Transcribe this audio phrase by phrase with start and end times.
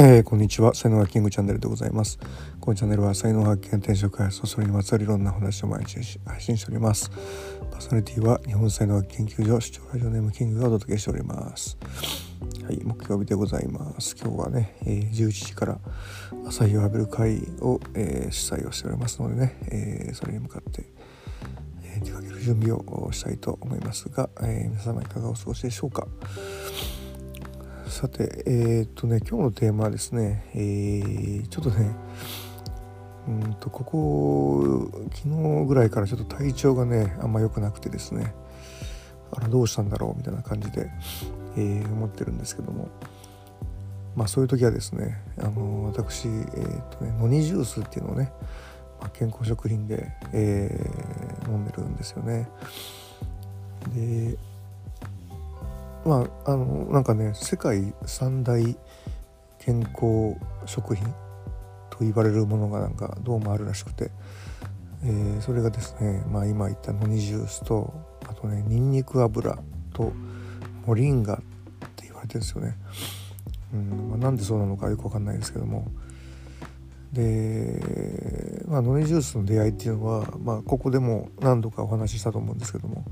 [0.00, 0.76] えー、こんにちは。
[0.76, 2.20] 才能ハッキングチャンネルでございます。
[2.60, 7.10] このチャンネルは才能発見転職開発それにまつわるいろんな話を毎日配信しております。
[7.72, 11.76] パーソナリティは日本才能研究所視聴ラジオネームキングがお届けしております。
[12.62, 14.14] はい木曜日でございます。
[14.16, 15.80] 今日はね、えー、11時から
[16.46, 20.84] 朝日を浴びる会を、えー、主催をしておりますのでね、えー、それに向かって
[21.82, 26.06] え出かける準備をしたいと思いますが、えー、皆様いかがお過ごしでしょうか。
[27.88, 31.90] さて、えー、っとね、今日のテーマはですね、えー、ちょっとね、
[33.26, 38.34] うんと、ここ、昨日ぐらいからちょっと体調がね、あんま良くなくてですね、
[39.32, 40.90] あら、どうしたんだろうみたいな感じで、
[41.56, 42.88] えー、思ってるんですけども、
[44.14, 48.32] まあそういう時はですね、あの私、えー、っとね、ノニジュースっていうのをね、
[49.00, 50.90] まあ、健康食品で、え、
[51.46, 52.48] 飲んでるんですよね。
[53.94, 54.36] で
[56.08, 58.62] まああのなんかね世界三大
[59.58, 60.34] 健康
[60.64, 61.06] 食品
[61.90, 64.10] と言われるものがなんかどうもあるらしくて、
[65.04, 67.92] えー、それがですね、まあ、今言ったノニジュースと
[68.26, 69.58] あとねニンニク油
[69.92, 70.12] と
[70.86, 71.36] モリンガっ
[71.94, 72.74] て言われてるんですよね。
[73.74, 75.88] うんまあ、なんでそうなのかよくわかんないですけども
[77.12, 83.04] で、まあ、ノニジュースの出会いっていうのは、まあ、ここでも何度かお話ししたと思うんですけども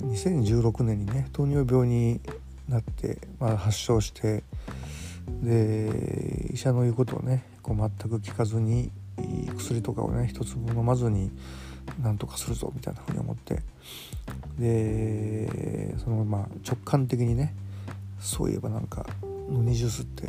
[0.00, 2.20] 2016年にね糖尿病に
[2.68, 4.42] なって、まあ、発症して
[5.42, 8.90] で医者の言うことをねこう全く聞かずに
[9.56, 11.30] 薬とかをね一粒飲まずに
[12.02, 13.60] なんとかするぞみたいなふうに思って
[14.58, 17.54] でそのまあ直感的にね
[18.18, 20.28] そういえばなんかノニジュースって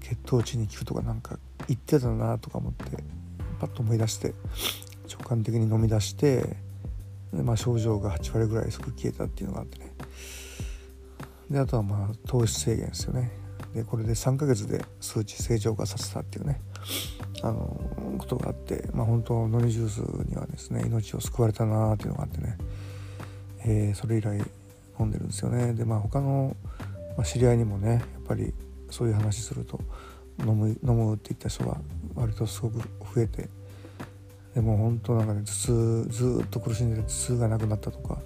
[0.00, 2.84] 血糖値に効くとかなんか言ってたなとか思って
[3.60, 4.34] パッと思い出して
[5.08, 6.56] 直感的に飲み出して
[7.32, 9.92] で、まあ、症状が8割ぐらい即消えたっていうのがあってね。
[11.50, 13.30] であとはまあ糖質制限ですよね。
[13.74, 16.60] でこれで3ヶ月で数値正常化させたっていうね
[17.42, 17.78] あの
[18.18, 19.98] ことがあってまあ本当ノリジュース
[20.28, 22.58] にはですね命を救われたなっていうのがあってね、
[23.64, 24.38] えー、それ以来
[24.98, 25.74] 飲んでるんですよね。
[25.74, 26.56] でまあ他の、
[27.16, 28.54] ま、知り合いにもねやっぱり
[28.90, 29.80] そういう話すると
[30.40, 31.78] 飲む飲むって言った人が
[32.14, 32.78] 割とすごく
[33.14, 33.48] 増えて
[34.54, 38.18] でも本当なんかね頭痛ずっと苦しんでる頭痛がなくなったとか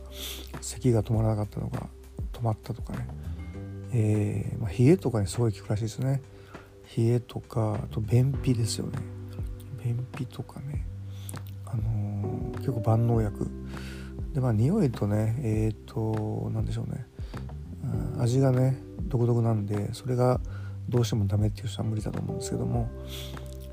[0.60, 1.88] 咳が止まらなかったのが
[2.32, 3.08] 止まったとかね、
[3.92, 6.22] えーまあ、冷えとかにすごい効くらしいですね。
[6.96, 8.98] 冷えとかあと便秘ですよね。
[9.82, 10.86] 便秘とかね。
[11.66, 13.48] あのー、結構万能薬。
[14.32, 17.04] でまあ匂いとねえっ、ー、と何でしょうね、
[18.18, 20.40] 味がね独特なんでそれが
[20.90, 22.90] どうしてもダメっていう人は無理だと思うんですけども、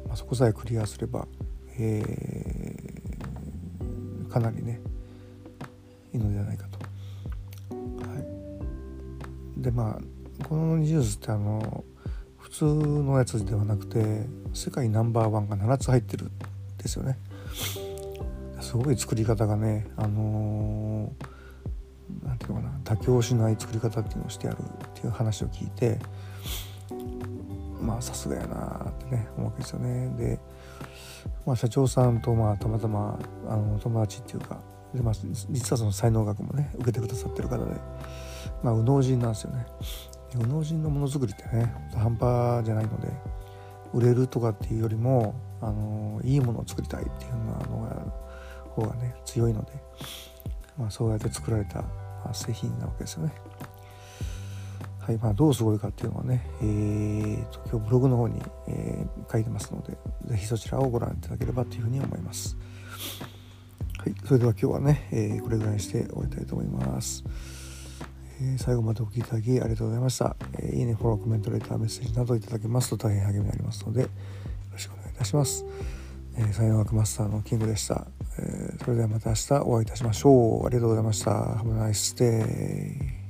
[0.08, 1.28] まあ、そこさえクリアすれば
[1.80, 4.80] えー、かなりね
[6.14, 6.80] いいのではないかと。
[7.70, 8.16] は
[9.58, 11.84] い、でまあこのジュースってあの
[12.38, 16.32] 普通のやつではなくて世界ナンバーワンが7つ入ってるん
[16.78, 17.18] ですよね。
[18.60, 24.64] すごい作り方がねあのー、なんていうのかな妥協しない作り方っていうのをしてやるっ
[24.96, 26.00] ていう話を聞いて
[27.88, 30.10] まあさすがやなってね思うわけですよね。
[30.18, 30.40] で
[31.46, 33.18] まあ、社長さんとまあたまたま
[33.48, 34.60] あの友達っていうか
[34.94, 37.66] で、まあ、実はその才能学もね受けてくださってる方で、
[38.64, 39.66] まあ、右脳人なんですよね。
[40.36, 43.10] 右脳人のものづくりってね半端じゃないので
[43.94, 47.32] 売れるとかっていうよりもあのいいものを作りたいっていう
[47.72, 48.06] のが
[48.78, 49.72] 方がね強いので、
[50.78, 51.84] まあ、そうやって作られた、
[52.34, 53.34] 製品なわけですよね。
[55.08, 62.58] はいまあ、どうすごいかっていうのはね、えーと、今日ブログの方に、えー、書いてますので、是非そちらをご覧いただければというふうに思います。
[64.00, 67.24] はい、それでは今日はね、えー、これぐらいにして終わりたいと思います。
[68.42, 70.36] えー、最後までお聴きいただきありがとうございました。
[70.60, 74.10] えいいね、フォロー、コメント、レター、メッセージなどいただけますと大変励みになりますので、よ
[74.74, 75.64] ろしくお願いいたします。
[76.36, 78.08] えー、才能学マスターのキングでした。
[78.40, 80.32] えそれではまた明日お会いいたしましょ
[80.64, 80.66] う。
[80.66, 81.32] ありがとうございました。
[81.32, 83.27] Have a nice day.